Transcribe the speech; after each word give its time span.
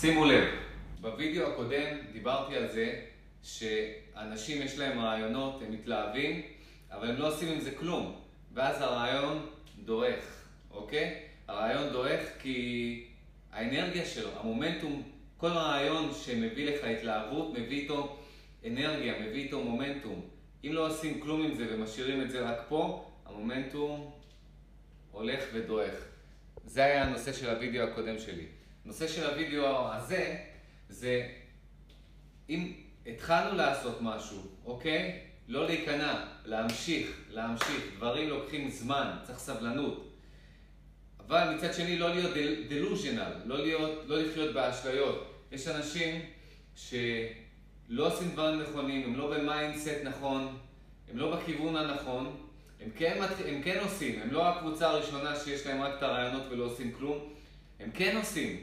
שימו 0.00 0.24
לב, 0.24 0.44
בווידאו 1.00 1.46
הקודם 1.46 1.96
דיברתי 2.12 2.56
על 2.56 2.68
זה 2.68 3.00
שאנשים 3.42 4.62
יש 4.62 4.78
להם 4.78 5.00
רעיונות, 5.00 5.62
הם 5.62 5.72
מתלהבים, 5.72 6.42
אבל 6.90 7.10
הם 7.10 7.16
לא 7.16 7.28
עושים 7.28 7.48
עם 7.48 7.60
זה 7.60 7.70
כלום, 7.70 8.20
ואז 8.54 8.82
הרעיון 8.82 9.46
דועך, 9.84 10.44
אוקיי? 10.70 11.22
הרעיון 11.48 11.92
דועך 11.92 12.20
כי 12.38 13.06
האנרגיה 13.52 14.06
שלו, 14.06 14.28
המומנטום, 14.40 15.02
כל 15.36 15.48
רעיון 15.48 16.10
שמביא 16.14 16.70
לך 16.70 16.84
התלהבות, 16.84 17.52
מביא 17.52 17.80
איתו 17.80 18.18
אנרגיה, 18.66 19.14
מביא 19.20 19.42
איתו 19.44 19.64
מומנטום. 19.64 20.20
אם 20.64 20.70
לא 20.72 20.86
עושים 20.86 21.20
כלום 21.20 21.42
עם 21.42 21.54
זה 21.54 21.66
ומשאירים 21.70 22.22
את 22.22 22.30
זה 22.30 22.40
רק 22.50 22.58
פה, 22.68 23.10
המומנטום 23.26 24.10
הולך 25.10 25.44
ודועך. 25.52 26.04
זה 26.64 26.84
היה 26.84 27.04
הנושא 27.04 27.32
של 27.32 27.50
הווידאו 27.50 27.82
הקודם 27.82 28.18
שלי. 28.18 28.46
הנושא 28.84 29.08
של 29.08 29.26
הווידאו 29.26 29.92
הזה, 29.92 30.36
זה 30.88 31.28
אם 32.48 32.72
התחלנו 33.06 33.56
לעשות 33.56 33.98
משהו, 34.00 34.42
אוקיי? 34.64 35.20
לא 35.48 35.66
להיכנע, 35.66 36.24
להמשיך, 36.44 37.20
להמשיך. 37.30 37.84
דברים 37.96 38.28
לוקחים 38.28 38.70
זמן, 38.70 39.16
צריך 39.22 39.38
סבלנות. 39.38 40.10
אבל 41.18 41.54
מצד 41.54 41.74
שני 41.74 41.98
לא 41.98 42.14
להיות 42.14 42.30
delusional, 42.68 43.32
לא, 43.44 43.58
להיות, 43.58 44.02
לא 44.06 44.22
לחיות 44.22 44.54
באשליות. 44.54 45.46
יש 45.52 45.68
אנשים 45.68 46.20
שלא 46.76 48.06
עושים 48.06 48.30
דברים 48.30 48.60
נכונים, 48.60 49.04
הם 49.04 49.16
לא 49.16 49.36
ב 49.36 49.44
mindset 49.44 49.98
נכון, 50.04 50.58
הם 51.10 51.18
לא 51.18 51.36
בכיוון 51.36 51.76
הנכון, 51.76 52.36
הם 52.80 52.88
כן, 52.96 53.22
הם 53.46 53.62
כן 53.62 53.78
עושים, 53.82 54.22
הם 54.22 54.30
לא 54.32 54.48
הקבוצה 54.48 54.88
הראשונה 54.88 55.36
שיש 55.36 55.66
להם 55.66 55.82
רק 55.82 55.94
את 55.98 56.02
הרעיונות 56.02 56.42
ולא 56.50 56.64
עושים 56.64 56.92
כלום, 56.92 57.18
הם 57.80 57.90
כן 57.90 58.16
עושים. 58.16 58.56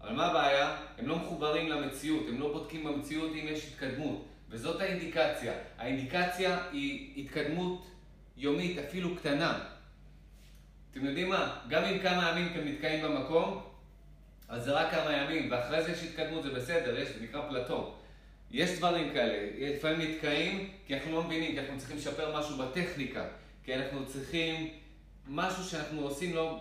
אבל 0.00 0.12
מה 0.12 0.26
הבעיה? 0.26 0.76
הם 0.98 1.08
לא 1.08 1.16
מחוברים 1.16 1.68
למציאות, 1.68 2.26
הם 2.28 2.40
לא 2.40 2.52
בודקים 2.52 2.84
במציאות 2.84 3.32
אם 3.32 3.46
יש 3.48 3.68
התקדמות. 3.72 4.24
וזאת 4.50 4.80
האינדיקציה. 4.80 5.52
האינדיקציה 5.78 6.58
היא 6.72 7.24
התקדמות 7.24 7.86
יומית, 8.36 8.78
אפילו 8.78 9.16
קטנה. 9.16 9.64
אתם 10.90 11.04
יודעים 11.04 11.28
מה? 11.28 11.60
גם 11.68 11.84
אם 11.84 11.98
כמה 11.98 12.30
ימים 12.30 12.52
אתם 12.52 12.68
נתקעים 12.68 13.04
במקום, 13.04 13.62
אז 14.48 14.64
זה 14.64 14.72
רק 14.72 14.90
כמה 14.90 15.12
ימים, 15.12 15.50
ואחרי 15.50 15.82
זה 15.82 15.92
יש 15.92 16.02
התקדמות, 16.02 16.42
זה 16.42 16.50
בסדר, 16.50 16.98
יש, 16.98 17.08
זה 17.08 17.22
נקרא 17.22 17.48
פלטו. 17.48 17.94
יש 18.50 18.78
דברים 18.78 19.12
כאלה, 19.12 19.48
לפעמים 19.76 20.10
נתקעים 20.10 20.70
כי 20.86 20.94
אנחנו 20.94 21.12
לא 21.12 21.22
מבינים, 21.22 21.52
כי 21.52 21.60
אנחנו 21.60 21.78
צריכים 21.78 21.96
לשפר 21.96 22.38
משהו 22.38 22.56
בטכניקה, 22.58 23.24
כי 23.64 23.74
אנחנו 23.74 24.06
צריכים 24.06 24.68
משהו 25.26 25.64
שאנחנו 25.64 26.00
עושים, 26.00 26.34
לא, 26.34 26.60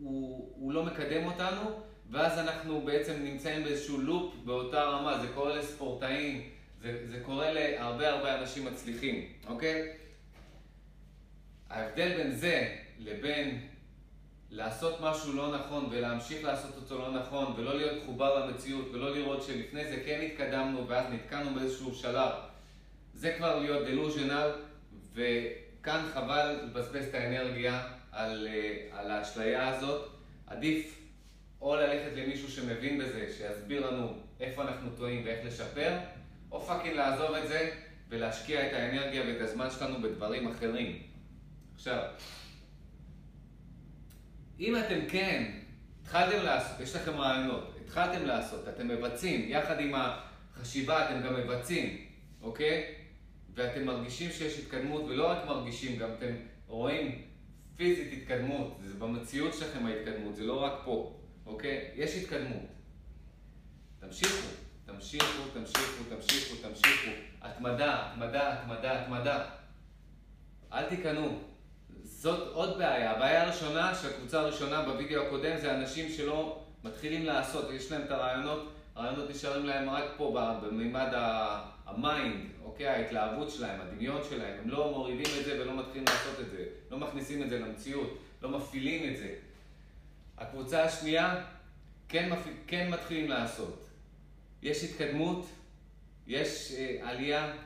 הוא, 0.00 0.52
הוא 0.56 0.72
לא 0.72 0.84
מקדם 0.84 1.26
אותנו, 1.26 1.80
ואז 2.10 2.38
אנחנו 2.38 2.80
בעצם 2.80 3.14
נמצאים 3.22 3.64
באיזשהו 3.64 4.00
לופ 4.00 4.34
באותה 4.44 4.84
רמה, 4.84 5.18
זה 5.18 5.28
קורה 5.34 5.56
לספורטאים, 5.56 6.50
זה, 6.82 7.06
זה 7.10 7.20
קורה 7.22 7.52
להרבה 7.52 8.08
הרבה 8.10 8.40
אנשים 8.40 8.64
מצליחים, 8.64 9.32
אוקיי? 9.46 9.92
ההבדל 11.70 12.16
בין 12.16 12.32
זה 12.32 12.76
לבין 12.98 13.60
לעשות 14.50 15.00
משהו 15.00 15.32
לא 15.32 15.56
נכון 15.56 15.88
ולהמשיך 15.90 16.44
לעשות 16.44 16.76
אותו 16.76 16.98
לא 16.98 17.10
נכון 17.10 17.54
ולא 17.56 17.76
להיות 17.76 18.02
מחובר 18.02 18.46
למציאות 18.46 18.88
ולא 18.92 19.14
לראות 19.14 19.42
שלפני 19.42 19.84
זה 19.84 20.02
כן 20.04 20.20
התקדמנו 20.26 20.88
ואז 20.88 21.06
נתקענו 21.12 21.54
באיזשהו 21.54 21.94
שלב 21.94 22.30
זה 23.14 23.34
כבר 23.38 23.58
להיות 23.58 23.86
delusional 23.86 24.50
וכאן 25.14 26.02
חבל 26.14 26.60
לבזבז 26.62 27.04
את 27.08 27.14
האנרגיה 27.14 27.88
על, 28.12 28.48
אה, 28.50 28.98
על 28.98 29.10
האשליה 29.10 29.68
הזאת. 29.68 30.08
עדיף 30.46 31.05
או 31.66 31.76
ללכת 31.76 32.16
למישהו 32.16 32.50
שמבין 32.50 32.98
בזה, 32.98 33.26
שיסביר 33.36 33.90
לנו 33.90 34.18
איפה 34.40 34.62
אנחנו 34.62 34.90
טועים 34.96 35.22
ואיך 35.24 35.46
לשפר 35.46 35.98
או 36.50 36.60
fucking 36.60 36.94
לעזוב 36.94 37.34
את 37.34 37.48
זה 37.48 37.70
ולהשקיע 38.08 38.66
את 38.66 38.72
האנרגיה 38.72 39.22
ואת 39.26 39.40
הזמן 39.40 39.70
שלנו 39.70 40.02
בדברים 40.02 40.48
אחרים 40.48 41.02
עכשיו 41.74 42.02
אם 44.60 44.76
אתם 44.76 44.98
כן 45.08 45.52
התחלתם 46.02 46.44
לעשות, 46.44 46.80
יש 46.80 46.96
לכם 46.96 47.16
רעיונות, 47.16 47.76
התחלתם 47.84 48.26
לעשות, 48.26 48.68
אתם 48.68 48.88
מבצעים, 48.88 49.48
יחד 49.48 49.80
עם 49.80 49.94
החשיבה 49.94 51.04
אתם 51.04 51.26
גם 51.26 51.34
מבצעים, 51.34 52.06
אוקיי? 52.42 52.94
ואתם 53.54 53.84
מרגישים 53.84 54.30
שיש 54.30 54.58
התקדמות, 54.58 55.04
ולא 55.04 55.30
רק 55.30 55.46
מרגישים, 55.46 55.98
גם 55.98 56.10
אתם 56.18 56.34
רואים 56.66 57.22
פיזית 57.76 58.12
התקדמות, 58.12 58.78
זה 58.84 58.94
במציאות 58.94 59.54
שלכם 59.54 59.86
ההתקדמות, 59.86 60.36
זה 60.36 60.44
לא 60.44 60.62
רק 60.62 60.72
פה, 60.84 61.16
אוקיי? 61.46 61.90
יש 61.94 62.14
התקדמות. 62.14 62.66
תמשיכו, 64.00 64.48
תמשיכו, 64.86 65.42
תמשיכו, 65.52 66.04
תמשיכו, 66.08 66.68
תמשיכו. 66.68 67.10
התמדה, 67.42 68.12
התמדה, 68.12 68.52
התמדה, 68.52 69.02
התמדה. 69.02 69.44
אל 70.72 70.88
תיכנעו. 70.88 71.28
זאת 72.04 72.48
עוד 72.54 72.78
בעיה. 72.78 73.10
הבעיה 73.10 73.42
הראשונה, 73.42 73.94
שהקבוצה 73.94 74.40
הראשונה 74.40 74.82
בווידאו 74.82 75.22
הקודם, 75.22 75.58
זה 75.58 75.74
אנשים 75.74 76.08
שלא 76.08 76.62
מתחילים 76.84 77.24
לעשות, 77.24 77.70
יש 77.70 77.92
להם 77.92 78.02
את 78.02 78.10
הרעיונות, 78.10 78.72
הרעיונות 78.94 79.30
נשארים 79.30 79.66
להם 79.66 79.90
רק 79.90 80.04
פה, 80.16 80.58
במימד 80.62 81.08
ה 81.86 81.96
mind, 81.96 82.46
אוקיי? 82.64 82.86
ההתלהבות 82.86 83.50
שלהם, 83.50 83.80
הדמיון 83.80 84.22
שלהם, 84.30 84.58
הם 84.62 84.70
לא 84.70 84.90
מורידים 84.90 85.26
את 85.40 85.44
זה 85.44 85.58
ולא 85.60 85.76
מתחילים 85.76 86.04
לעשות 86.08 86.40
את 86.40 86.50
זה, 86.50 86.64
לא 86.90 86.98
מכניסים 86.98 87.42
את 87.42 87.50
זה 87.50 87.58
למציאות, 87.58 88.18
לא 88.42 88.48
מפעילים 88.48 89.12
את 89.12 89.16
זה. 89.16 89.34
הקבוצה 90.38 90.84
השנייה, 90.84 91.44
כן, 92.08 92.32
מפ... 92.32 92.46
כן 92.66 92.90
מתחילים 92.90 93.28
לעשות. 93.30 93.86
יש 94.62 94.84
התקדמות, 94.84 95.46
יש 96.26 96.72
אה, 96.72 97.10
עלייה, 97.10 97.56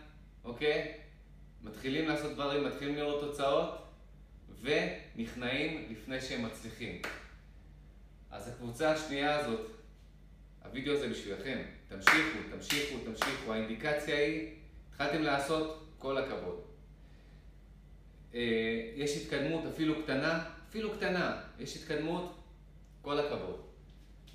אוקיי? 0.45 0.93
מתחילים 1.63 2.09
לעשות 2.09 2.33
דברים, 2.33 2.65
מתחילים 2.65 2.97
לראות 2.97 3.21
תוצאות, 3.21 3.87
ונכנעים 4.61 5.87
לפני 5.91 6.21
שהם 6.21 6.45
מצליחים. 6.45 7.03
אז 8.31 8.49
הקבוצה 8.49 8.93
השנייה 8.93 9.39
הזאת, 9.39 9.71
הווידאו 10.65 10.95
הזה 10.95 11.09
בשבילכם. 11.09 11.59
תמשיכו, 11.89 12.39
תמשיכו, 12.51 12.97
תמשיכו. 13.05 13.53
האינדיקציה 13.53 14.19
היא, 14.19 14.49
התחלתם 14.91 15.23
לעשות, 15.23 15.87
כל 15.99 16.19
הכבוד. 16.19 16.61
אה, 18.35 18.91
יש 18.97 19.17
התקדמות 19.17 19.65
אפילו 19.75 20.03
קטנה, 20.03 20.45
אפילו 20.69 20.97
קטנה, 20.97 21.43
יש 21.59 21.77
התקדמות, 21.77 22.40
כל 23.03 23.19
הכבוד. 23.19 23.61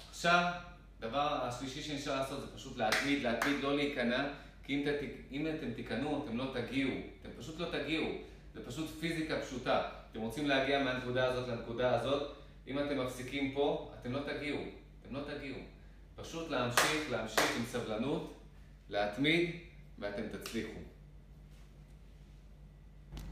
עכשיו, 0.10 0.52
דבר 1.00 1.40
השלישי 1.42 1.82
שנשאר 1.82 2.20
לעשות 2.20 2.42
זה 2.42 2.48
פשוט 2.56 2.78
להתמיד, 2.78 3.24
להתמיד, 3.24 3.56
לא 3.64 3.76
להיכנע, 3.76 4.28
כי 4.64 4.76
אם, 4.76 4.86
ת, 4.86 4.88
אם 5.32 5.48
אתם 5.48 5.74
תיכנעו, 5.74 6.26
אתם 6.26 6.38
לא 6.38 6.46
תגיעו, 6.54 6.92
אתם 7.22 7.30
פשוט 7.40 7.60
לא 7.60 7.66
תגיעו. 7.72 8.08
זה 8.54 8.66
פשוט 8.66 8.90
פיזיקה 9.00 9.42
פשוטה. 9.42 9.90
אתם 10.12 10.22
רוצים 10.22 10.48
להגיע 10.48 10.84
מהנקודה 10.84 11.26
הזאת 11.26 11.48
לנקודה 11.48 11.96
הזאת, 11.96 12.36
אם 12.68 12.80
אתם 12.80 13.06
מפסיקים 13.06 13.54
פה, 13.54 13.92
אתם 14.02 14.12
לא 14.12 14.20
תגיעו. 14.20 14.62
אתם 15.02 15.16
לא 15.16 15.20
תגיעו. 15.34 15.58
פשוט 16.16 16.50
להמשיך, 16.50 17.12
להמשיך 17.12 17.58
עם 17.58 17.66
סבלנות, 17.66 18.34
להתמיד, 18.90 19.52
ואתם 20.00 20.22
תצליחו. 20.32 20.80